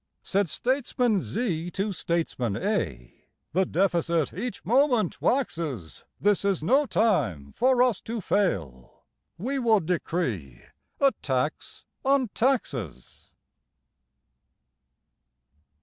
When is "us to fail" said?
7.83-9.03